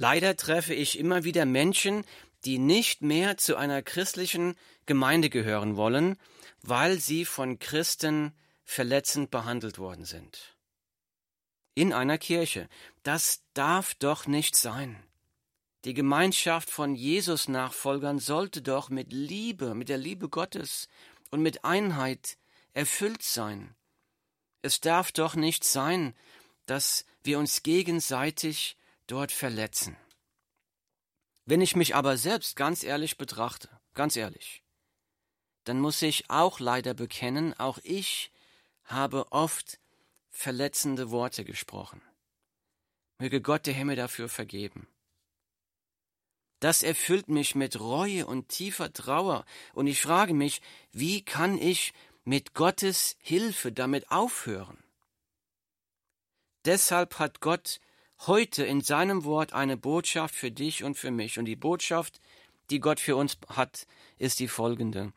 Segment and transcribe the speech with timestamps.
[0.00, 2.04] Leider treffe ich immer wieder Menschen,
[2.44, 4.54] die nicht mehr zu einer christlichen
[4.86, 6.16] Gemeinde gehören wollen,
[6.62, 8.32] weil sie von Christen
[8.62, 10.56] verletzend behandelt worden sind.
[11.74, 12.68] In einer Kirche.
[13.02, 15.02] Das darf doch nicht sein.
[15.84, 20.88] Die Gemeinschaft von Jesus-Nachfolgern sollte doch mit Liebe, mit der Liebe Gottes
[21.32, 22.38] und mit Einheit
[22.72, 23.74] erfüllt sein.
[24.62, 26.14] Es darf doch nicht sein,
[26.66, 28.76] dass wir uns gegenseitig
[29.08, 29.96] dort verletzen.
[31.44, 34.62] Wenn ich mich aber selbst ganz ehrlich betrachte, ganz ehrlich,
[35.64, 38.30] dann muss ich auch leider bekennen, auch ich
[38.84, 39.80] habe oft
[40.30, 42.00] verletzende Worte gesprochen.
[43.18, 44.86] Möge Gott der Himmel dafür vergeben.
[46.60, 49.44] Das erfüllt mich mit Reue und tiefer Trauer,
[49.74, 50.60] und ich frage mich,
[50.92, 51.92] wie kann ich
[52.24, 54.82] mit Gottes Hilfe damit aufhören?
[56.64, 57.80] Deshalb hat Gott
[58.26, 61.38] heute in seinem Wort eine Botschaft für dich und für mich.
[61.38, 62.20] Und die Botschaft,
[62.70, 63.86] die Gott für uns hat,
[64.18, 65.12] ist die folgende.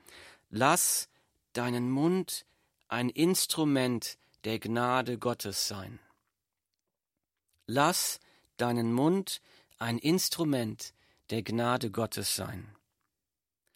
[0.50, 1.10] Lass
[1.54, 2.46] deinen Mund
[2.88, 6.00] ein Instrument der Gnade Gottes sein.
[7.68, 8.20] Lass
[8.58, 9.42] deinen Mund
[9.80, 10.94] ein Instrument
[11.30, 12.76] der Gnade Gottes sein.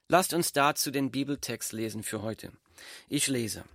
[0.07, 2.51] Lasst uns dazu den Bibeltext lesen für heute.
[3.07, 3.65] Ich lese.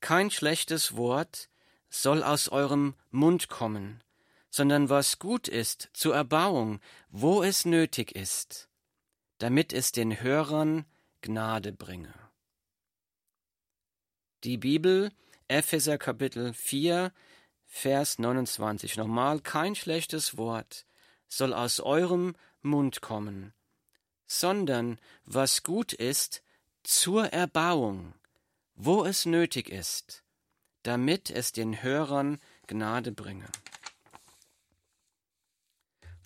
[0.00, 1.48] Kein schlechtes Wort
[1.88, 4.02] soll aus eurem Mund kommen,
[4.56, 8.70] sondern was gut ist zur Erbauung, wo es nötig ist,
[9.36, 10.86] damit es den Hörern
[11.20, 12.14] Gnade bringe.
[14.44, 15.12] Die Bibel,
[15.46, 17.12] Epheser Kapitel 4,
[17.66, 18.96] Vers 29.
[18.96, 20.86] Nochmal, kein schlechtes Wort
[21.28, 23.52] soll aus eurem Mund kommen,
[24.26, 26.42] sondern was gut ist
[26.82, 28.14] zur Erbauung,
[28.74, 30.24] wo es nötig ist,
[30.82, 33.50] damit es den Hörern Gnade bringe.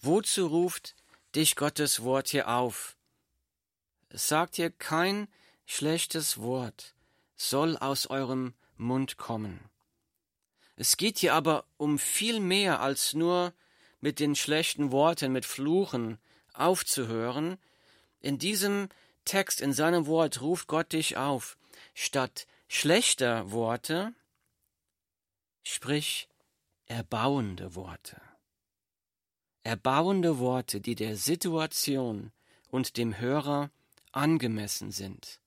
[0.03, 0.95] Wozu ruft
[1.34, 2.97] dich Gottes Wort hier auf?
[4.09, 5.29] Sagt hier kein
[5.67, 6.95] schlechtes Wort
[7.37, 9.61] soll aus eurem Mund kommen.
[10.77, 13.52] Es geht hier aber um viel mehr als nur
[14.01, 16.19] mit den schlechten Worten, mit Fluchen
[16.55, 17.58] aufzuhören.
[18.20, 18.89] In diesem
[19.27, 21.58] Text, in seinem Wort ruft Gott dich auf,
[21.92, 24.14] statt schlechter Worte,
[25.63, 26.27] sprich
[26.86, 28.30] erbauende Worte
[29.63, 32.33] erbauende Worte, die der Situation
[32.71, 33.71] und dem Hörer
[34.13, 35.41] angemessen sind,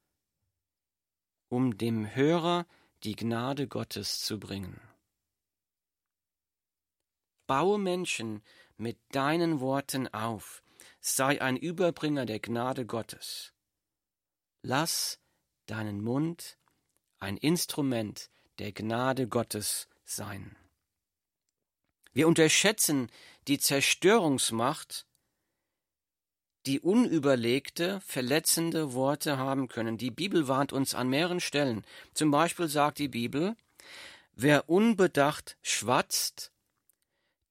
[1.50, 2.66] um dem Hörer
[3.03, 4.79] die Gnade Gottes zu bringen.
[7.47, 8.41] Baue Menschen
[8.78, 10.63] mit deinen Worten auf,
[11.01, 13.53] sei ein Überbringer der Gnade Gottes.
[14.62, 15.19] Lass
[15.66, 16.57] deinen Mund
[17.19, 20.56] ein Instrument der Gnade Gottes sein.
[22.13, 23.09] Wir unterschätzen
[23.47, 25.05] die Zerstörungsmacht,
[26.65, 29.97] die unüberlegte, verletzende Worte haben können.
[29.97, 31.85] Die Bibel warnt uns an mehreren Stellen.
[32.13, 33.55] Zum Beispiel sagt die Bibel,
[34.33, 36.51] wer unbedacht schwatzt,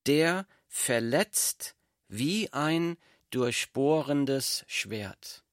[0.07, 1.77] der verletzt
[2.09, 2.97] wie ein
[3.31, 5.45] durchbohrendes Schwert.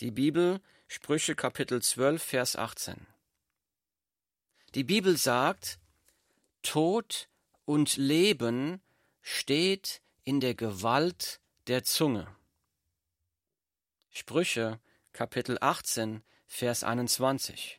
[0.00, 3.06] Die Bibel, Sprüche Kapitel 12, Vers 18.
[4.74, 5.78] Die Bibel sagt,
[6.62, 7.29] Tod
[7.70, 8.80] und Leben
[9.22, 11.38] steht in der Gewalt
[11.68, 12.26] der Zunge.
[14.08, 14.80] Sprüche
[15.12, 17.78] Kapitel 18, Vers 21.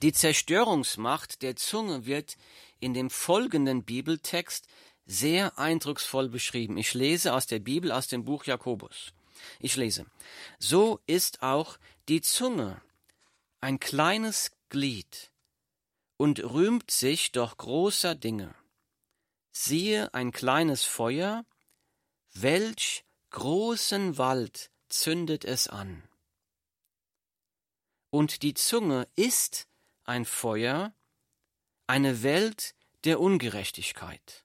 [0.00, 2.38] Die Zerstörungsmacht der Zunge wird
[2.80, 4.66] in dem folgenden Bibeltext
[5.04, 6.78] sehr eindrucksvoll beschrieben.
[6.78, 9.12] Ich lese aus der Bibel aus dem Buch Jakobus.
[9.60, 10.06] Ich lese.
[10.58, 11.76] So ist auch
[12.08, 12.80] die Zunge
[13.60, 15.32] ein kleines Glied,
[16.18, 18.54] und rühmt sich doch großer Dinge.
[19.52, 21.46] Siehe ein kleines Feuer,
[22.34, 26.02] welch großen Wald zündet es an.
[28.10, 29.68] Und die Zunge ist
[30.04, 30.92] ein Feuer,
[31.86, 32.74] eine Welt
[33.04, 34.44] der Ungerechtigkeit.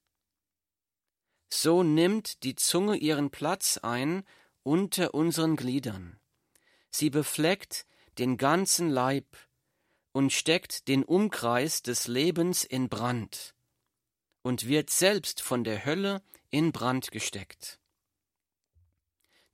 [1.49, 4.25] So nimmt die Zunge ihren Platz ein
[4.63, 6.19] unter unseren Gliedern.
[6.89, 7.85] Sie befleckt
[8.17, 9.25] den ganzen Leib
[10.13, 13.55] und steckt den Umkreis des Lebens in Brand
[14.43, 17.79] und wird selbst von der Hölle in Brand gesteckt.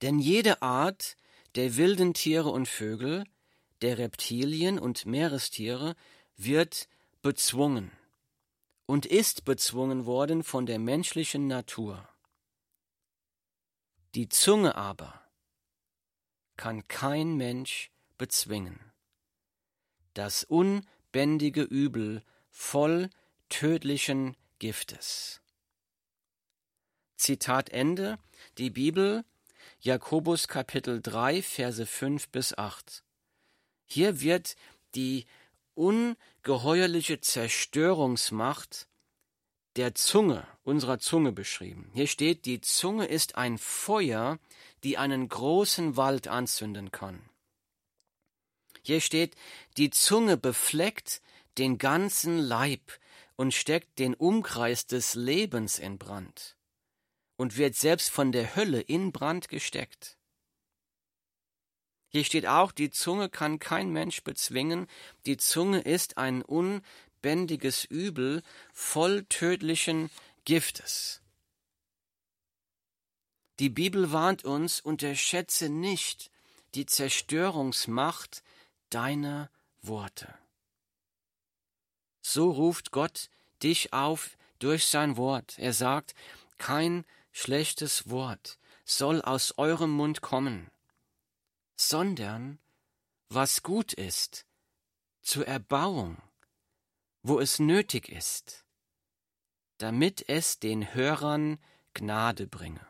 [0.02, 1.16] Denn jede Art
[1.56, 3.24] der wilden Tiere und Vögel,
[3.82, 5.96] der Reptilien und Meerestiere
[6.36, 6.88] wird
[7.22, 7.92] bezwungen
[8.86, 12.08] und ist bezwungen worden von der menschlichen Natur.
[14.16, 15.22] Die Zunge aber
[16.58, 18.89] kann kein Mensch bezwingen
[20.20, 23.10] das unbändige Übel voll
[23.48, 25.40] tödlichen Giftes.
[27.16, 28.20] Zitat Ende.
[28.58, 29.24] Die Bibel,
[29.80, 33.02] Jakobus Kapitel 3, Verse 5 bis 8.
[33.86, 34.58] Hier wird
[34.94, 35.26] die
[35.74, 38.90] ungeheuerliche Zerstörungsmacht
[39.78, 41.92] der Zunge, unserer Zunge beschrieben.
[41.94, 44.38] Hier steht, die Zunge ist ein Feuer,
[44.84, 47.30] die einen großen Wald anzünden kann.
[48.82, 49.36] Hier steht,
[49.78, 51.22] die Zunge befleckt
[51.58, 53.00] den ganzen Leib
[53.36, 56.58] und steckt den Umkreis des Lebens in Brand
[57.38, 60.18] und wird selbst von der Hölle in Brand gesteckt.
[62.10, 64.88] Hier steht auch, die Zunge kann kein Mensch bezwingen,
[65.26, 68.42] die Zunge ist ein unbändiges Übel
[68.74, 70.10] voll tödlichen
[70.44, 71.22] Giftes.
[73.60, 76.32] Die Bibel warnt uns, unterschätze nicht
[76.76, 78.42] die Zerstörungsmacht
[78.90, 79.50] deiner
[79.82, 80.34] Worte.
[82.22, 83.30] So ruft Gott
[83.64, 85.58] dich auf durch sein Wort.
[85.58, 86.14] Er sagt,
[86.58, 90.70] kein schlechtes Wort soll aus eurem Mund kommen,
[91.76, 92.60] sondern
[93.30, 94.46] was gut ist,
[95.22, 96.18] zur Erbauung,
[97.22, 98.66] wo es nötig ist,
[99.78, 101.60] damit es den Hörern
[101.94, 102.86] Gnade bringe.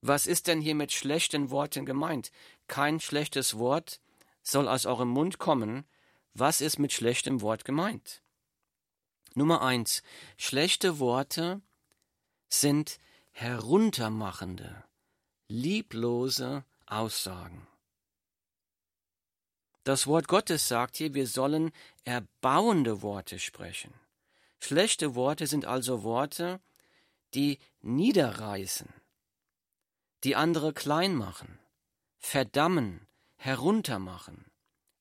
[0.00, 2.30] Was ist denn hier mit schlechten Worten gemeint?
[2.68, 4.00] Kein schlechtes Wort
[4.42, 5.84] soll aus eurem Mund kommen.
[6.34, 8.22] Was ist mit schlechtem Wort gemeint?
[9.34, 10.02] Nummer eins.
[10.36, 11.60] Schlechte Worte
[12.48, 12.98] sind
[13.32, 14.84] heruntermachende,
[15.48, 17.66] lieblose Aussagen.
[19.84, 21.70] Das Wort Gottes sagt hier, wir sollen
[22.04, 23.94] erbauende Worte sprechen.
[24.58, 26.60] Schlechte Worte sind also Worte,
[27.34, 28.88] die niederreißen,
[30.24, 31.58] die andere klein machen,
[32.26, 33.06] verdammen,
[33.36, 34.50] heruntermachen,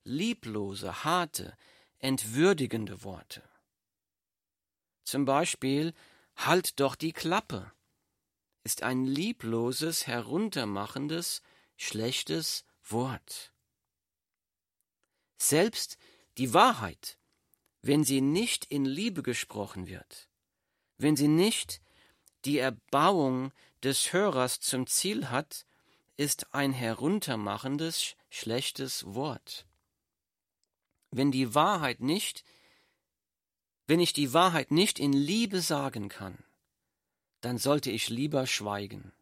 [0.03, 1.57] lieblose, harte,
[1.97, 3.41] entwürdigende Worte.
[5.05, 5.93] Zum Beispiel
[6.35, 7.71] Halt doch die Klappe
[8.63, 11.41] ist ein liebloses, heruntermachendes,
[11.77, 13.53] schlechtes Wort.
[15.37, 15.97] Selbst
[16.37, 17.17] die Wahrheit,
[17.81, 20.29] wenn sie nicht in Liebe gesprochen wird,
[20.97, 21.81] wenn sie nicht
[22.43, 23.51] die Erbauung
[23.81, 25.65] des Hörers zum Ziel hat,
[26.17, 29.65] ist ein heruntermachendes, schlechtes Wort.
[31.11, 32.43] Wenn die Wahrheit nicht,
[33.87, 36.43] wenn ich die Wahrheit nicht in Liebe sagen kann,
[37.41, 39.13] dann sollte ich lieber schweigen.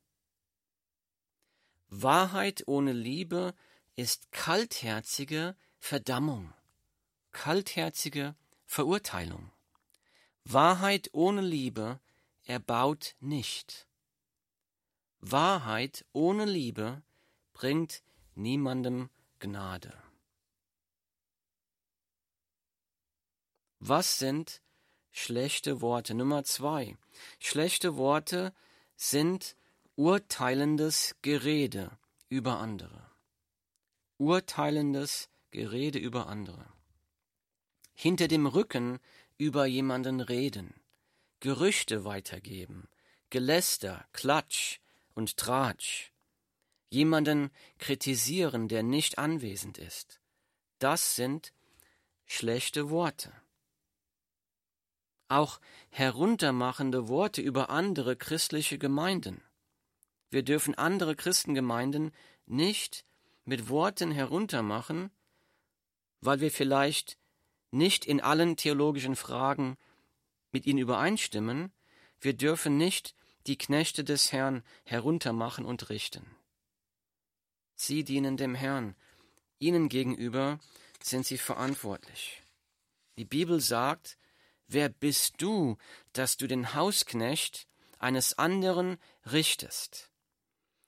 [1.90, 3.54] Wahrheit ohne Liebe
[3.96, 6.54] ist kaltherzige Verdammung,
[7.32, 8.36] kaltherzige
[8.66, 9.52] Verurteilung.
[10.46, 12.00] Wahrheit ohne Liebe
[12.46, 13.88] erbaut nicht.
[15.26, 17.02] Wahrheit ohne Liebe
[17.54, 18.04] bringt
[18.36, 19.10] niemandem
[19.40, 19.98] Gnade.
[23.80, 24.62] Was sind
[25.12, 26.14] schlechte Worte?
[26.14, 26.98] Nummer zwei.
[27.40, 28.54] Schlechte Worte
[28.98, 29.56] sind
[29.96, 31.98] urteilendes Gerede
[32.28, 33.10] über andere.
[34.18, 36.66] Urteilendes Gerede über andere.
[37.94, 39.00] Hinter dem Rücken
[39.38, 40.74] über jemanden reden,
[41.40, 42.90] Gerüchte weitergeben,
[43.30, 44.80] Geläster, Klatsch,
[45.14, 46.12] und Tratsch,
[46.90, 50.20] jemanden kritisieren, der nicht anwesend ist.
[50.80, 51.54] Das sind
[52.26, 53.34] schlechte Worte.
[55.28, 59.42] Auch heruntermachende Worte über andere christliche Gemeinden.
[60.30, 62.12] Wir dürfen andere Christengemeinden
[62.46, 63.06] nicht
[63.46, 65.12] mit Worten heruntermachen,
[66.22, 67.18] weil wir vielleicht
[67.72, 69.78] nicht in allen theologischen Fragen
[70.52, 71.72] mit ihnen übereinstimmen,
[72.22, 73.16] wir dürfen nicht
[73.48, 76.26] die Knechte des Herrn heruntermachen und richten.
[77.76, 78.96] Sie dienen dem Herrn,
[79.60, 80.60] ihnen gegenüber
[81.02, 82.44] sind sie verantwortlich.
[83.18, 84.18] Die Bibel sagt,
[84.68, 85.78] wer bist du,
[86.14, 87.68] dass du den Hausknecht
[88.00, 88.98] eines anderen
[89.32, 90.10] richtest?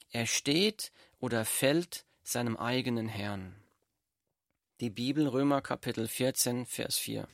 [0.10, 3.56] Er steht oder fällt seinem eigenen Herrn.
[4.80, 7.28] Die Bibel Römer Kapitel 14, Vers 4.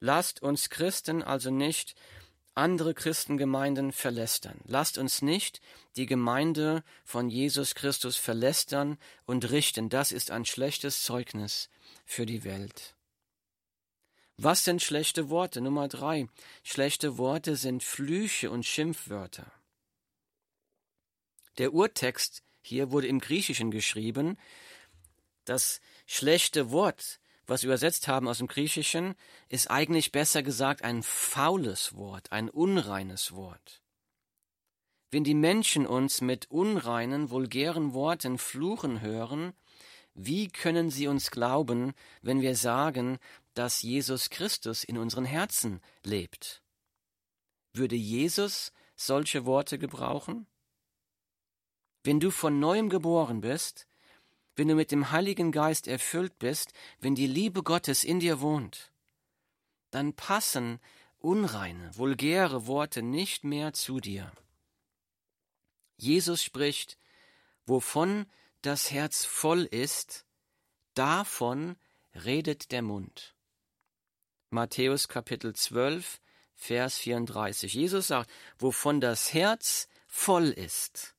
[0.00, 1.94] Lasst uns Christen also nicht
[2.54, 4.60] andere Christengemeinden verlästern.
[4.64, 5.60] Lasst uns nicht
[5.96, 9.88] die Gemeinde von Jesus Christus verlästern und richten.
[9.88, 11.68] Das ist ein schlechtes Zeugnis
[12.04, 12.94] für die Welt.
[14.36, 15.60] Was sind schlechte Worte?
[15.60, 16.28] Nummer drei.
[16.62, 19.50] Schlechte Worte sind Flüche und Schimpfwörter.
[21.58, 24.38] Der Urtext hier wurde im Griechischen geschrieben.
[25.44, 29.14] Das schlechte Wort was übersetzt haben aus dem Griechischen,
[29.48, 33.82] ist eigentlich besser gesagt ein faules Wort, ein unreines Wort.
[35.10, 39.52] Wenn die Menschen uns mit unreinen, vulgären Worten fluchen hören,
[40.14, 43.18] wie können sie uns glauben, wenn wir sagen,
[43.54, 46.62] dass Jesus Christus in unseren Herzen lebt?
[47.72, 50.46] Würde Jesus solche Worte gebrauchen?
[52.04, 53.86] Wenn du von neuem geboren bist,
[54.56, 58.92] wenn du mit dem Heiligen Geist erfüllt bist, wenn die Liebe Gottes in dir wohnt,
[59.90, 60.80] dann passen
[61.18, 64.32] unreine, vulgäre Worte nicht mehr zu dir.
[65.96, 66.98] Jesus spricht,
[67.66, 68.26] wovon
[68.62, 70.24] das Herz voll ist,
[70.94, 71.76] davon
[72.14, 73.34] redet der Mund.
[74.50, 76.20] Matthäus Kapitel 12,
[76.54, 77.74] Vers 34.
[77.74, 81.14] Jesus sagt, wovon das Herz voll ist,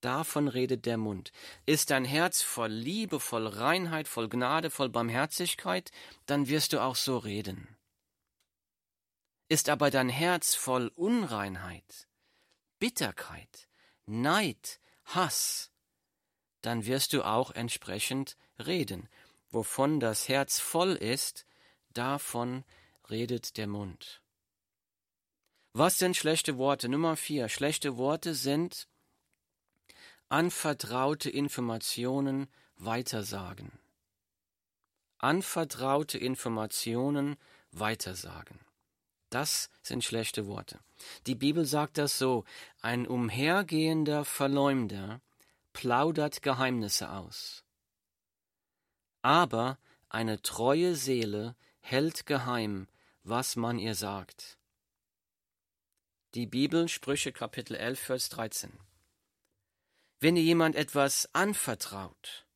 [0.00, 1.32] davon redet der Mund.
[1.66, 5.90] Ist dein Herz voll Liebe, voll Reinheit, voll Gnade, voll Barmherzigkeit,
[6.26, 7.76] dann wirst du auch so reden.
[9.48, 12.08] Ist aber dein Herz voll Unreinheit,
[12.78, 13.68] Bitterkeit,
[14.06, 15.70] Neid, Hass,
[16.62, 19.08] dann wirst du auch entsprechend reden.
[19.50, 21.46] Wovon das Herz voll ist,
[21.92, 22.64] davon
[23.08, 24.22] redet der Mund.
[25.72, 26.88] Was sind schlechte Worte?
[26.88, 27.48] Nummer vier.
[27.48, 28.88] Schlechte Worte sind
[30.30, 32.46] anvertraute Informationen
[32.76, 33.72] weitersagen.
[35.18, 37.36] Anvertraute Informationen
[37.72, 38.60] weitersagen.
[39.30, 40.78] Das sind schlechte Worte.
[41.26, 42.44] Die Bibel sagt das so,
[42.80, 45.20] ein umhergehender Verleumder
[45.72, 47.64] plaudert Geheimnisse aus.
[49.22, 52.86] Aber eine treue Seele hält geheim,
[53.24, 54.58] was man ihr sagt.
[56.34, 58.89] Die Bibel, Sprüche Kapitel 11, Vers 13.
[60.20, 62.46] Wenn dir jemand etwas anvertraut,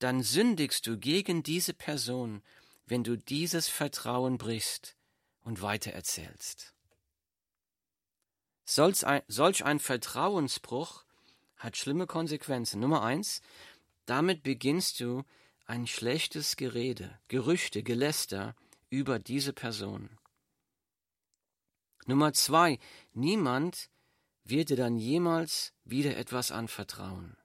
[0.00, 2.42] dann sündigst du gegen diese Person,
[2.86, 4.96] wenn du dieses Vertrauen brichst
[5.42, 6.74] und weitererzählst.
[8.64, 11.04] Solch ein, solch ein Vertrauensbruch
[11.56, 12.80] hat schlimme Konsequenzen.
[12.80, 13.40] Nummer eins,
[14.06, 15.24] damit beginnst du
[15.66, 18.56] ein schlechtes Gerede, Gerüchte, Geläster
[18.88, 20.18] über diese Person.
[22.06, 22.80] Nummer zwei,
[23.12, 23.90] niemand
[24.50, 27.36] wird dir dann jemals wieder etwas anvertrauen.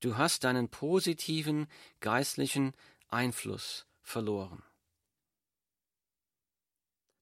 [0.00, 1.68] Du hast deinen positiven
[2.00, 2.72] geistlichen
[3.08, 4.62] Einfluss verloren.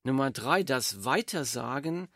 [0.02, 2.08] Nummer drei, das Weitersagen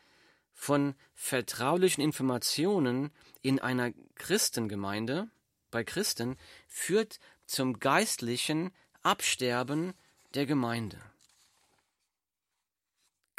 [0.54, 3.10] von vertraulichen Informationen
[3.42, 5.28] in einer Christengemeinde,
[5.70, 8.70] bei Christen, führt zum geistlichen
[9.02, 9.92] Absterben
[10.32, 10.98] der Gemeinde.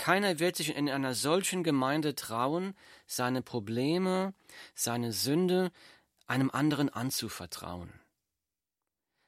[0.05, 4.35] Keiner wird sich in einer solchen Gemeinde trauen, seine Probleme,
[4.75, 5.71] seine Sünde
[6.27, 7.91] einem anderen anzuvertrauen.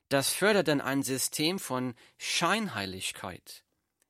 [0.09, 3.63] Das fördert dann ein System von Scheinheiligkeit,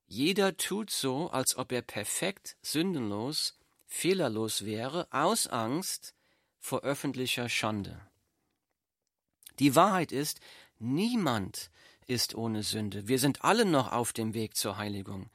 [0.08, 6.16] jeder tut so, als ob er perfekt, sündenlos, fehlerlos wäre, aus Angst
[6.60, 7.98] vor öffentlicher Schande.
[9.60, 10.42] Die Wahrheit ist,
[10.80, 11.72] niemand
[12.08, 13.08] ist ohne Sünde.
[13.08, 15.30] Wir sind alle noch auf dem Weg zur Heiligung.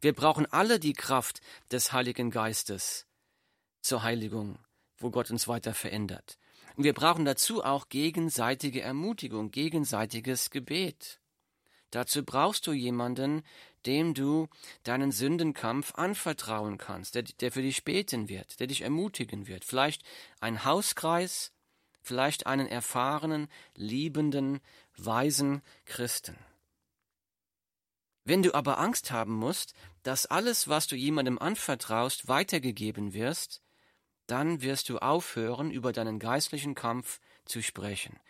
[0.00, 1.40] Wir brauchen alle die Kraft
[1.70, 3.06] des Heiligen Geistes
[3.82, 4.58] zur Heiligung,
[4.98, 6.38] wo Gott uns weiter verändert.
[6.76, 11.20] Und wir brauchen dazu auch gegenseitige Ermutigung, gegenseitiges Gebet.
[11.90, 13.42] Dazu brauchst du jemanden,
[13.84, 14.48] dem du
[14.84, 19.64] deinen Sündenkampf anvertrauen kannst, der, der für dich beten wird, der dich ermutigen wird.
[19.64, 20.02] Vielleicht
[20.40, 21.52] ein Hauskreis,
[22.00, 24.60] vielleicht einen erfahrenen, liebenden,
[24.96, 26.36] weisen Christen.
[28.30, 33.60] Wenn du aber Angst haben musst, dass alles, was du jemandem anvertraust, weitergegeben wirst,
[34.28, 38.20] dann wirst du aufhören, über deinen geistlichen Kampf zu sprechen.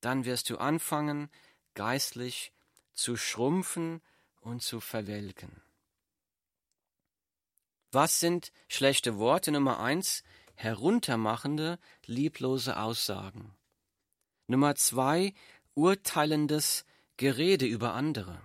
[0.00, 1.28] Dann wirst du anfangen,
[1.74, 2.54] geistlich
[2.94, 4.00] zu schrumpfen
[4.40, 5.60] und zu verwelken.
[7.90, 9.52] Was sind schlechte Worte?
[9.52, 10.22] Nummer eins,
[10.54, 13.54] heruntermachende, lieblose Aussagen.
[14.46, 15.34] Nummer zwei,
[15.74, 16.86] urteilendes
[17.18, 18.40] Gerede über andere.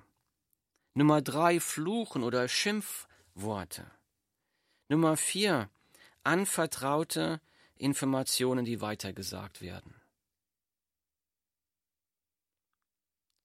[0.98, 3.86] Nummer drei, Fluchen oder Schimpfworte.
[4.90, 5.70] Nummer vier,
[6.24, 7.40] anvertraute
[7.76, 9.94] Informationen, die weitergesagt werden.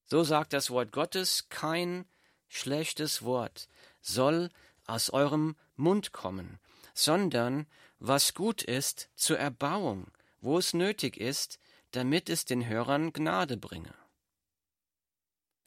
[0.07, 2.05] So sagt das Wort Gottes, kein
[2.47, 3.69] schlechtes Wort
[4.01, 4.49] soll
[4.87, 6.59] aus eurem Mund kommen,
[6.95, 7.67] sondern
[7.99, 10.07] was gut ist zur Erbauung,
[10.41, 11.59] wo es nötig ist,
[11.91, 13.93] damit es den Hörern Gnade bringe.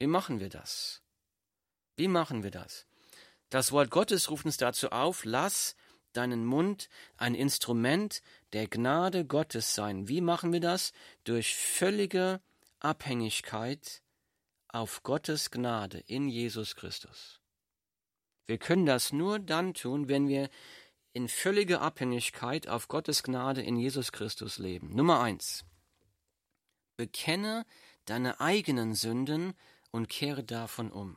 [0.01, 1.06] Wie machen wir das?
[1.97, 2.87] Wie machen wir das?
[3.51, 5.77] Das Wort Gottes ruft uns dazu auf, lass
[6.13, 8.23] deinen Mund ein Instrument
[8.53, 10.09] der Gnade Gottes sein.
[10.09, 10.93] Wie machen wir das?
[11.25, 12.41] Durch völlige
[12.81, 14.03] Abhängigkeit
[14.69, 17.41] auf Gottes Gnade in Jesus Christus.
[18.47, 20.49] Wir können das nur dann tun, wenn wir
[21.13, 24.95] in völliger Abhängigkeit auf Gottes Gnade in Jesus Christus leben.
[24.95, 25.65] Nummer eins.
[26.97, 27.67] Bekenne
[28.05, 29.55] deine eigenen Sünden
[29.91, 31.17] und kehre davon um.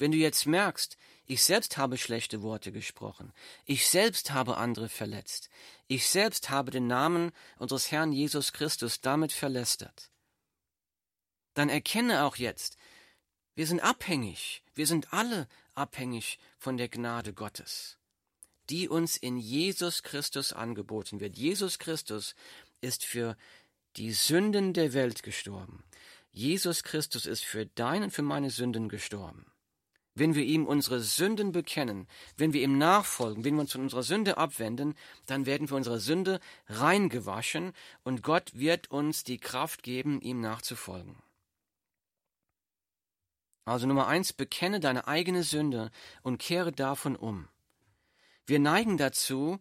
[0.00, 3.34] Wenn du jetzt merkst, ich selbst habe schlechte Worte gesprochen,
[3.66, 5.50] ich selbst habe andere verletzt,
[5.88, 10.10] ich selbst habe den Namen unseres Herrn Jesus Christus damit verlästert,
[11.52, 12.78] dann erkenne auch jetzt,
[13.54, 17.98] wir sind abhängig, wir sind alle abhängig von der Gnade Gottes,
[18.70, 21.36] die uns in Jesus Christus angeboten wird.
[21.36, 22.34] Jesus Christus
[22.80, 23.36] ist für
[23.96, 25.84] die Sünden der Welt gestorben.
[26.32, 29.49] Jesus Christus ist für deine und für meine Sünden gestorben.
[30.20, 34.02] Wenn wir ihm unsere Sünden bekennen, wenn wir ihm nachfolgen, wenn wir uns von unserer
[34.02, 37.72] Sünde abwenden, dann werden wir unsere Sünde reingewaschen
[38.04, 41.16] und Gott wird uns die Kraft geben, ihm nachzufolgen.
[43.64, 47.48] Also Nummer eins, bekenne deine eigene Sünde und kehre davon um.
[48.44, 49.58] Wir neigen dazu,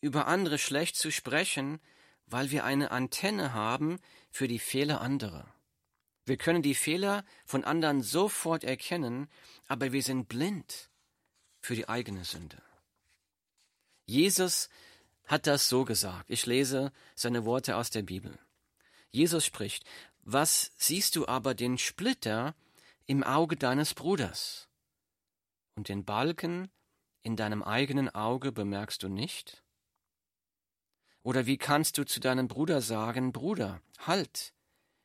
[0.00, 1.78] über andere schlecht zu sprechen,
[2.26, 4.00] weil wir eine Antenne haben
[4.32, 5.46] für die Fehler anderer.
[6.24, 9.28] Wir können die Fehler von anderen sofort erkennen,
[9.66, 10.90] aber wir sind blind
[11.60, 12.62] für die eigene Sünde.
[14.06, 14.68] Jesus
[15.26, 16.26] hat das so gesagt.
[16.28, 18.38] Ich lese seine Worte aus der Bibel.
[19.10, 19.84] Jesus spricht,
[20.22, 22.54] was siehst du aber den Splitter
[23.06, 24.68] im Auge deines Bruders
[25.74, 26.70] und den Balken
[27.22, 29.62] in deinem eigenen Auge bemerkst du nicht?
[31.22, 34.52] Oder wie kannst du zu deinem Bruder sagen, Bruder, halt,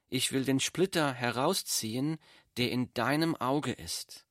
[0.09, 2.17] ich will den Splitter herausziehen,
[2.57, 4.25] der in deinem Auge ist,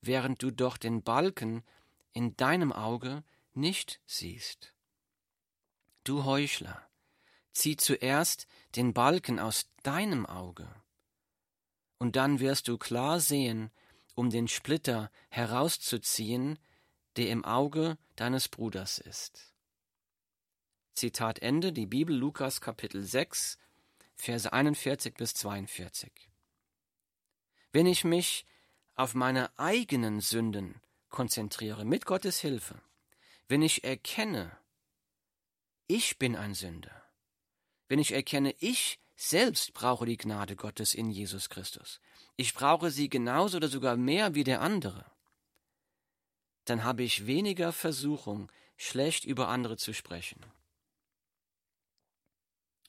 [0.00, 1.62] während du doch den Balken
[2.12, 3.22] in deinem Auge
[3.54, 4.74] nicht siehst.
[6.04, 6.82] Du Heuchler,
[7.52, 10.68] zieh zuerst den Balken aus deinem Auge,
[11.98, 13.70] und dann wirst du klar sehen,
[14.14, 16.58] um den Splitter herauszuziehen,
[17.16, 19.54] der im Auge deines Bruders ist.
[20.94, 23.56] Zitat Ende, die Bibel Lukas Kapitel 6,
[24.22, 26.12] Verse 41 bis 42.
[27.72, 28.46] Wenn ich mich
[28.94, 32.80] auf meine eigenen Sünden konzentriere, mit Gottes Hilfe,
[33.48, 34.56] wenn ich erkenne,
[35.88, 37.02] ich bin ein Sünder,
[37.88, 42.00] wenn ich erkenne, ich selbst brauche die Gnade Gottes in Jesus Christus,
[42.36, 45.04] ich brauche sie genauso oder sogar mehr wie der andere,
[46.66, 50.46] dann habe ich weniger Versuchung, schlecht über andere zu sprechen.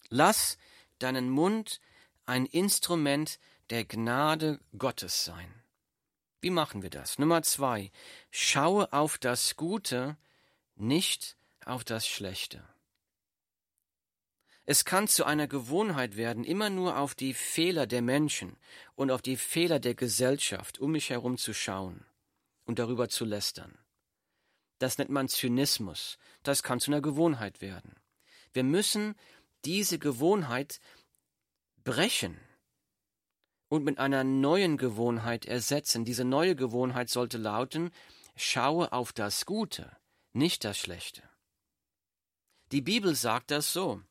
[0.09, 0.59] Lass
[1.03, 1.79] deinen Mund
[2.25, 3.39] ein Instrument
[3.69, 5.53] der Gnade Gottes sein.
[6.41, 7.19] Wie machen wir das?
[7.19, 7.91] Nummer zwei,
[8.31, 10.17] schaue auf das Gute,
[10.75, 12.63] nicht auf das Schlechte.
[14.65, 18.55] Es kann zu einer Gewohnheit werden, immer nur auf die Fehler der Menschen
[18.95, 22.05] und auf die Fehler der Gesellschaft um mich herum zu schauen
[22.65, 23.77] und darüber zu lästern.
[24.79, 26.17] Das nennt man Zynismus.
[26.43, 27.95] Das kann zu einer Gewohnheit werden.
[28.53, 29.15] Wir müssen
[29.65, 30.79] diese Gewohnheit
[31.83, 32.39] brechen
[33.69, 36.05] und mit einer neuen Gewohnheit ersetzen.
[36.05, 37.91] Diese neue Gewohnheit sollte lauten,
[38.35, 39.95] schaue auf das Gute,
[40.31, 41.23] nicht das Schlechte.
[42.71, 44.01] Die Bibel sagt das so.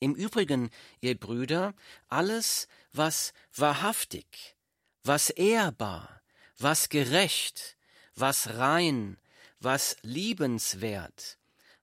[0.00, 1.74] Im Übrigen, ihr Brüder,
[2.08, 4.56] alles, was wahrhaftig,
[5.02, 6.20] was ehrbar,
[6.58, 7.76] was gerecht,
[8.14, 9.18] was rein,
[9.60, 11.38] was liebenswert,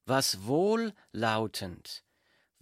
[0.06, 2.04] was wohllautend,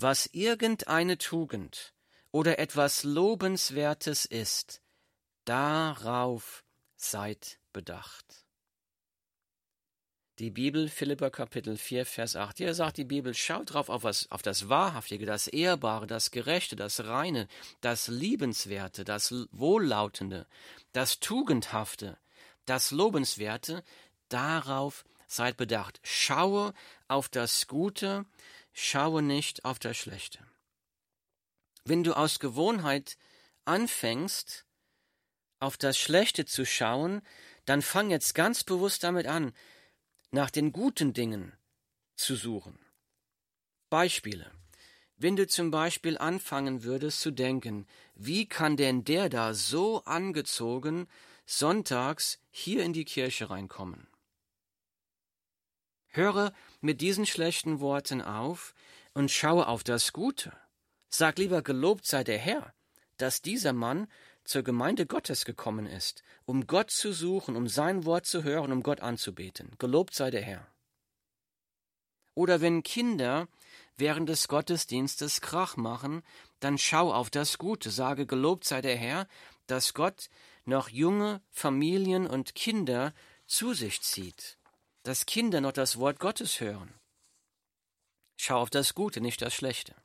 [0.01, 1.93] was irgendeine Tugend
[2.31, 4.81] oder etwas Lobenswertes ist,
[5.45, 6.63] darauf
[6.95, 8.45] seid bedacht.
[10.39, 12.59] Die Bibel, Philippa Kapitel 4, Vers 8.
[12.59, 16.77] Hier sagt die Bibel, schaut drauf auf, was, auf das Wahrhaftige, das Ehrbare, das Gerechte,
[16.77, 17.49] das Reine,
[17.81, 20.47] das Liebenswerte, das Wohllautende,
[20.93, 22.17] das Tugendhafte,
[22.65, 23.83] das Lobenswerte,
[24.29, 25.99] darauf seid bedacht.
[26.03, 26.73] Schaue
[27.09, 28.25] auf das Gute,
[28.79, 30.39] schaue nicht auf das Schlechte.
[31.83, 33.17] Wenn du aus Gewohnheit
[33.65, 34.65] anfängst,
[35.59, 37.21] auf das Schlechte zu schauen,
[37.65, 39.53] dann fang jetzt ganz bewusst damit an,
[40.31, 41.53] nach den guten Dingen
[42.15, 42.79] zu suchen.
[43.89, 44.51] Beispiele.
[45.17, 51.07] Wenn du zum Beispiel anfangen würdest zu denken, wie kann denn der da so angezogen
[51.45, 54.08] sonntags hier in die Kirche reinkommen?
[56.09, 58.73] Höre mit diesen schlechten Worten auf
[59.13, 60.51] und schaue auf das Gute.
[61.09, 62.73] Sag lieber gelobt sei der Herr,
[63.17, 64.07] dass dieser Mann
[64.43, 68.81] zur Gemeinde Gottes gekommen ist, um Gott zu suchen, um sein Wort zu hören, um
[68.81, 69.71] Gott anzubeten.
[69.77, 70.67] Gelobt sei der Herr.
[72.33, 73.47] Oder wenn Kinder
[73.97, 76.23] während des Gottesdienstes Krach machen,
[76.59, 79.27] dann schau auf das Gute, sage gelobt sei der Herr,
[79.67, 80.29] dass Gott
[80.65, 83.13] noch junge Familien und Kinder
[83.45, 84.58] zu sich zieht
[85.09, 86.93] dass Kinder noch das Wort Gottes hören.
[88.37, 89.95] Schau auf das Gute, nicht das Schlechte.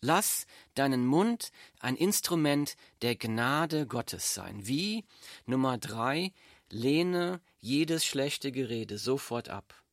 [0.00, 4.66] Lass deinen Mund ein Instrument der Gnade Gottes sein.
[4.66, 5.04] Wie?
[5.46, 6.32] Nummer drei,
[6.68, 9.84] lehne jedes schlechte Gerede sofort ab.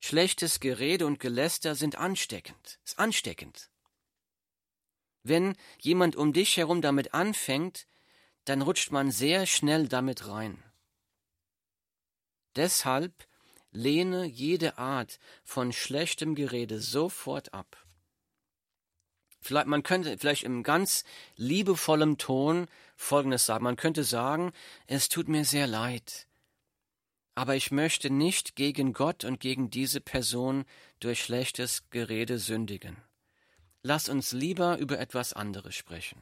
[0.00, 3.70] Schlechtes Gerede und Geläster sind ansteckend, ist ansteckend.
[5.22, 7.86] Wenn jemand um dich herum damit anfängt,
[8.46, 10.60] dann rutscht man sehr schnell damit rein.
[12.56, 13.26] Deshalb
[13.70, 17.76] lehne jede Art von schlechtem Gerede sofort ab.
[19.40, 21.04] Vielleicht, man könnte vielleicht im ganz
[21.36, 22.66] liebevollen Ton
[22.96, 23.62] Folgendes sagen.
[23.62, 24.52] Man könnte sagen,
[24.88, 26.26] es tut mir sehr leid,
[27.36, 30.64] aber ich möchte nicht gegen Gott und gegen diese Person
[30.98, 32.96] durch schlechtes Gerede sündigen.
[33.82, 36.20] Lass uns lieber über etwas anderes sprechen.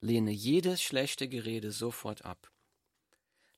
[0.00, 2.51] Lehne jedes schlechte Gerede sofort ab.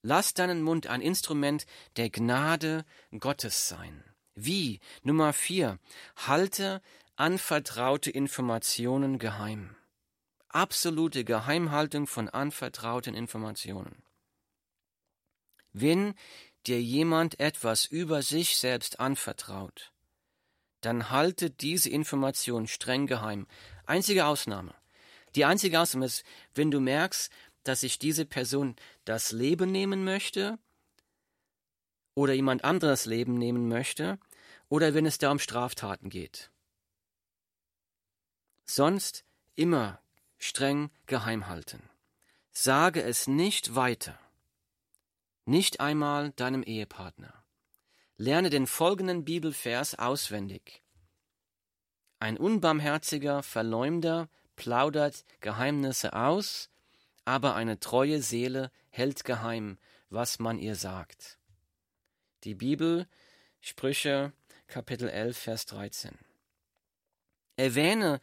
[0.06, 1.64] Lass deinen Mund ein Instrument
[1.96, 2.84] der Gnade
[3.18, 4.04] Gottes sein.
[4.34, 4.80] Wie?
[5.02, 5.78] Nummer vier.
[6.14, 6.82] Halte
[7.16, 9.76] anvertraute Informationen geheim.
[10.48, 14.02] Absolute Geheimhaltung von anvertrauten Informationen.
[15.72, 16.14] Wenn
[16.66, 19.90] dir jemand etwas über sich selbst anvertraut,
[20.82, 23.46] dann halte diese Information streng geheim.
[23.86, 24.74] Einzige Ausnahme.
[25.34, 27.32] Die einzige Ausnahme ist, wenn du merkst,
[27.64, 30.58] dass sich diese Person das Leben nehmen möchte
[32.14, 34.18] oder jemand anderes Leben nehmen möchte
[34.68, 36.50] oder wenn es da um Straftaten geht.
[38.64, 39.24] Sonst
[39.56, 40.00] immer
[40.38, 41.82] streng geheim halten.
[42.50, 44.18] Sage es nicht weiter.
[45.44, 47.44] Nicht einmal deinem Ehepartner.
[48.16, 50.82] Lerne den folgenden Bibelvers auswendig.
[52.20, 56.70] Ein unbarmherziger Verleumder plaudert Geheimnisse aus,
[57.24, 59.78] aber eine treue Seele hält geheim,
[60.10, 61.38] was man ihr sagt.
[62.44, 63.06] Die Bibel,
[63.60, 64.32] Sprüche,
[64.66, 66.18] Kapitel 11, Vers 13.
[67.56, 68.20] Erwähne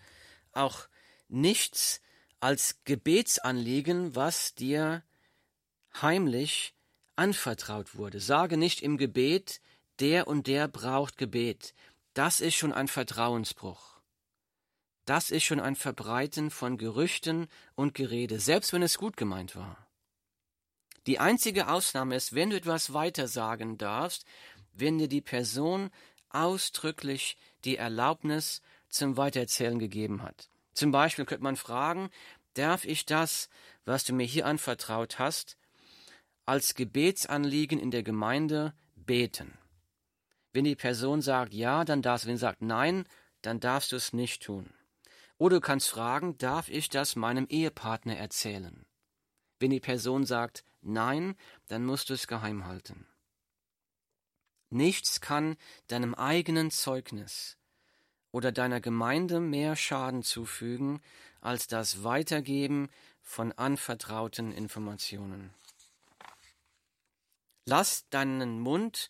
[0.52, 0.88] auch
[1.28, 2.02] nichts
[2.40, 5.04] als Gebetsanliegen, was dir
[6.02, 6.76] heimlich
[7.16, 8.20] anvertraut wurde.
[8.20, 9.62] Sage nicht im Gebet,
[10.00, 11.74] der und der braucht Gebet.
[12.14, 13.91] Das ist schon ein Vertrauensbruch.
[15.12, 19.86] Das ist schon ein Verbreiten von Gerüchten und Gerede, selbst wenn es gut gemeint war.
[21.06, 24.24] Die einzige Ausnahme ist, wenn du etwas weiter sagen darfst,
[24.72, 25.90] wenn dir die Person
[26.30, 30.50] ausdrücklich die Erlaubnis zum Weitererzählen gegeben hat.
[30.74, 32.10] Zum Beispiel könnte man fragen,
[32.54, 33.50] darf ich das,
[33.84, 35.58] was du mir hier anvertraut hast,
[36.46, 39.58] als Gebetsanliegen in der Gemeinde beten?
[40.54, 42.30] Wenn die Person sagt ja, dann darfst du.
[42.30, 43.06] Wenn sie sagt nein,
[43.42, 44.74] dann darfst du es nicht tun.
[45.42, 48.86] Oder du kannst fragen, darf ich das meinem Ehepartner erzählen?
[49.58, 51.36] Wenn die Person sagt nein,
[51.68, 53.08] dann musst du es geheim halten.
[54.70, 57.58] Nichts kann deinem eigenen Zeugnis
[58.30, 61.02] oder deiner Gemeinde mehr Schaden zufügen
[61.40, 62.92] als das Weitergeben
[63.24, 65.56] von anvertrauten Informationen.
[67.66, 69.10] Lass deinen Mund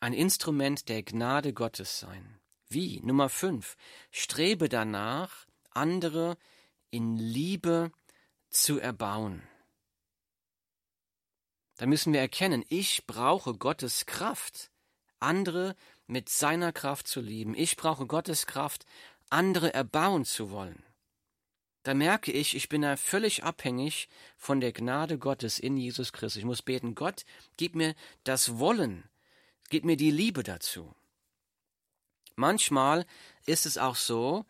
[0.00, 2.39] ein Instrument der Gnade Gottes sein.
[2.70, 3.00] Wie?
[3.02, 3.76] Nummer fünf.
[4.12, 6.38] Strebe danach, andere
[6.90, 7.90] in Liebe
[8.48, 9.42] zu erbauen.
[11.76, 14.70] Da müssen wir erkennen, ich brauche Gottes Kraft,
[15.18, 15.74] andere
[16.06, 17.54] mit seiner Kraft zu lieben.
[17.56, 18.86] Ich brauche Gottes Kraft,
[19.30, 20.84] andere erbauen zu wollen.
[21.82, 26.36] Da merke ich, ich bin da völlig abhängig von der Gnade Gottes in Jesus Christus.
[26.36, 27.24] Ich muss beten, Gott,
[27.56, 29.08] gib mir das Wollen,
[29.70, 30.94] gib mir die Liebe dazu.
[32.36, 33.06] Manchmal
[33.46, 34.44] ist es auch so,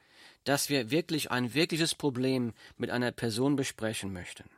[0.44, 4.48] dass wir wirklich ein wirkliches Problem mit einer Person besprechen möchten.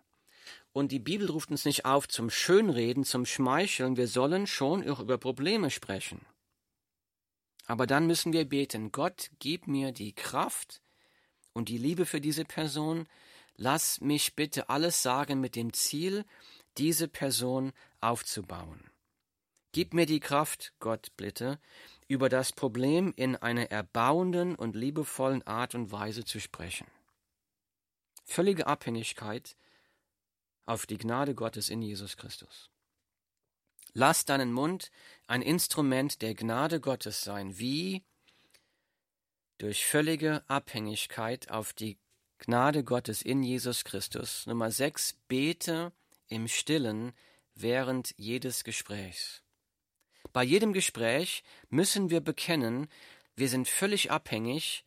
[0.72, 5.00] Und die Bibel ruft uns nicht auf zum Schönreden, zum Schmeicheln, wir sollen schon auch
[5.00, 6.24] über Probleme sprechen.
[7.66, 10.80] Aber dann müssen wir beten, Gott, gib mir die Kraft
[11.52, 13.06] und die Liebe für diese Person.
[13.56, 16.24] Lass mich bitte alles sagen mit dem Ziel,
[16.78, 18.91] diese Person aufzubauen.
[19.72, 21.58] Gib mir die Kraft, Gott, bitte,
[22.06, 26.86] über das Problem in einer erbauenden und liebevollen Art und Weise zu sprechen.
[28.24, 29.56] Völlige Abhängigkeit
[30.66, 32.70] auf die Gnade Gottes in Jesus Christus.
[33.94, 34.90] Lass deinen Mund
[35.26, 38.04] ein Instrument der Gnade Gottes sein, wie
[39.58, 41.98] durch völlige Abhängigkeit auf die
[42.38, 44.46] Gnade Gottes in Jesus Christus.
[44.46, 45.14] Nummer 6.
[45.28, 45.92] Bete
[46.28, 47.12] im Stillen
[47.54, 49.41] während jedes Gesprächs.
[50.32, 52.88] Bei jedem Gespräch müssen wir bekennen,
[53.36, 54.84] wir sind völlig abhängig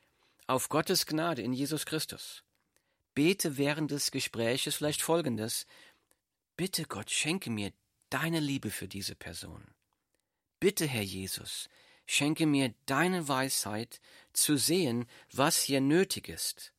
[0.47, 2.43] auf Gottes Gnade in Jesus Christus.
[3.13, 5.65] Bete während des Gespräches vielleicht Folgendes.
[6.57, 7.71] Bitte Gott, schenke mir
[8.09, 9.63] deine Liebe für diese Person.
[10.59, 11.69] Bitte, Herr Jesus,
[12.05, 14.01] schenke mir deine Weisheit
[14.33, 16.73] zu sehen, was hier nötig ist.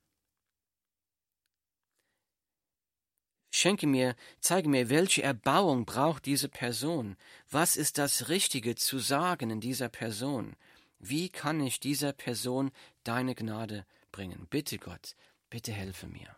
[3.59, 7.17] Schenke mir, zeige mir, welche Erbauung braucht diese Person?
[7.49, 10.57] Was ist das Richtige zu sagen in dieser Person?
[10.99, 12.71] Wie kann ich dieser Person
[13.03, 14.47] deine Gnade bringen?
[14.51, 15.17] Bitte Gott,
[15.49, 16.37] bitte helfe mir.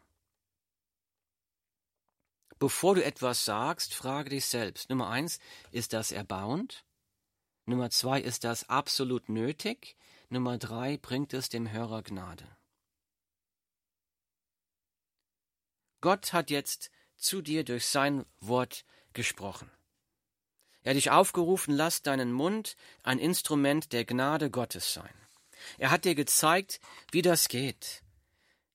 [2.61, 4.89] Bevor du etwas sagst, frage dich selbst.
[4.89, 5.41] Nummer eins,
[5.73, 6.85] ist das erbauend?
[7.67, 9.97] Nummer zwei, ist das absolut nötig?
[10.29, 12.47] Nummer drei, bringt es dem Hörer Gnade?
[16.01, 19.71] Gott hat jetzt zu dir durch sein Wort gesprochen.
[20.83, 25.13] Er hat dich aufgerufen, lass deinen Mund ein Instrument der Gnade Gottes sein.
[25.77, 28.03] Er hat dir gezeigt, wie das geht.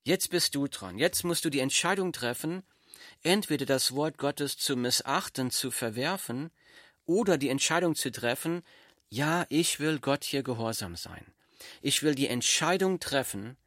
[0.03, 0.97] Jetzt bist du dran.
[0.97, 2.63] Jetzt musst du die Entscheidung treffen,
[3.21, 6.51] entweder das Wort Gottes zu missachten, zu verwerfen,
[7.05, 8.63] oder die Entscheidung zu treffen,
[9.09, 11.25] ja, ich will Gott hier gehorsam sein.
[11.81, 13.57] Ich will die Entscheidung treffen,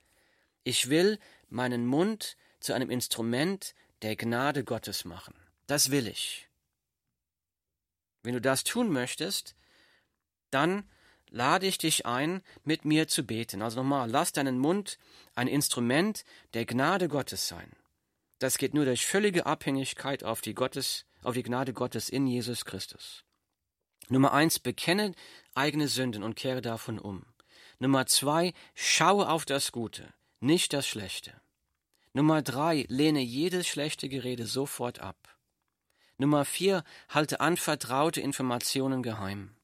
[0.64, 5.34] ich will meinen Mund zu einem Instrument der Gnade Gottes machen.
[5.66, 6.48] Das will ich.
[8.22, 9.56] Wenn du das tun möchtest,
[10.50, 10.88] dann
[11.30, 13.62] lade ich dich ein, mit mir zu beten.
[13.62, 14.98] Also nochmal, lass deinen Mund
[15.34, 17.72] ein Instrument der Gnade Gottes sein.
[18.38, 22.64] Das geht nur durch völlige Abhängigkeit auf die, Gottes, auf die Gnade Gottes in Jesus
[22.64, 23.24] Christus.
[24.08, 25.14] Nummer eins, bekenne
[25.54, 27.24] eigene Sünden und kehre davon um.
[27.78, 31.40] Nummer zwei, schaue auf das Gute, nicht das Schlechte.
[32.16, 35.36] Nummer drei, lehne jedes schlechte Gerede sofort ab.
[36.16, 39.54] Nummer vier, halte anvertraute Informationen geheim.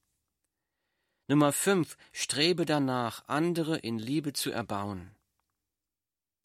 [1.28, 5.16] Nummer fünf, strebe danach, andere in Liebe zu erbauen.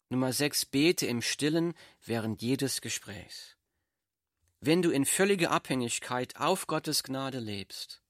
[0.08, 3.58] Nummer sechs, bete im Stillen während jedes Gesprächs.
[4.60, 8.02] Wenn du in völliger Abhängigkeit auf Gottes Gnade lebst,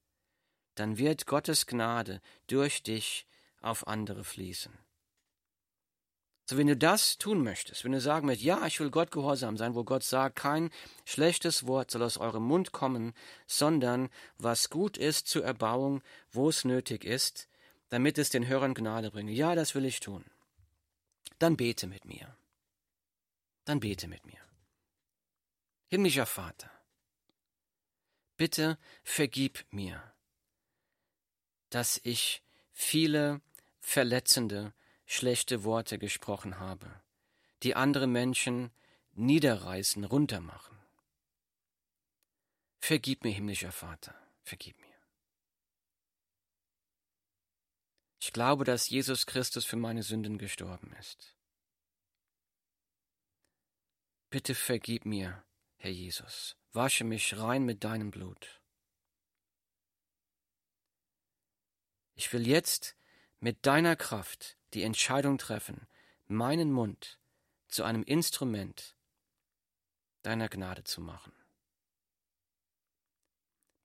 [0.75, 3.27] dann wird Gottes Gnade durch dich
[3.59, 4.71] auf andere fließen.
[6.49, 9.55] So, wenn du das tun möchtest, wenn du sagen möchtest, ja, ich will Gott gehorsam
[9.55, 10.71] sein, wo Gott sagt, kein
[11.05, 13.13] schlechtes Wort soll aus eurem Mund kommen,
[13.45, 14.09] sondern
[14.39, 17.47] was gut ist zur Erbauung, wo es nötig ist,
[17.89, 19.31] damit es den Hörern Gnade bringe.
[19.31, 20.25] Ja, das will ich tun.
[21.37, 22.35] Dann bete mit mir.
[23.65, 24.39] Dann bete mit mir.
[25.89, 26.71] Himmlischer Vater,
[28.37, 30.01] bitte vergib mir,
[31.69, 33.39] dass ich viele
[33.81, 34.73] verletzende
[35.09, 37.01] schlechte Worte gesprochen habe,
[37.63, 38.69] die andere Menschen
[39.13, 40.77] niederreißen, runtermachen.
[42.77, 44.87] Vergib mir, himmlischer Vater, vergib mir.
[48.21, 51.35] Ich glaube, dass Jesus Christus für meine Sünden gestorben ist.
[54.29, 55.43] Bitte vergib mir,
[55.77, 58.61] Herr Jesus, wasche mich rein mit deinem Blut.
[62.13, 62.95] Ich will jetzt
[63.39, 65.87] mit deiner Kraft die Entscheidung treffen,
[66.27, 67.19] meinen Mund
[67.67, 68.95] zu einem Instrument
[70.21, 71.33] deiner Gnade zu machen.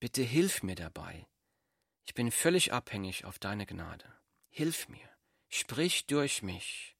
[0.00, 1.26] Bitte hilf mir dabei.
[2.04, 4.12] Ich bin völlig abhängig auf deine Gnade.
[4.50, 5.08] Hilf mir.
[5.48, 6.96] Sprich durch mich.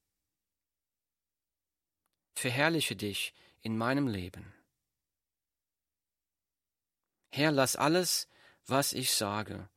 [2.33, 4.53] Verherrliche dich in meinem Leben.
[7.29, 8.29] Herr, lass alles,
[8.65, 9.69] was ich sage,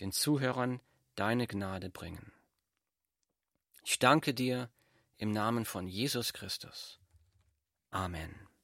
[0.00, 0.80] den Zuhörern
[1.14, 2.32] deine Gnade bringen.
[3.88, 4.68] Ich danke dir
[5.16, 6.98] im Namen von Jesus Christus.
[7.90, 8.45] Amen.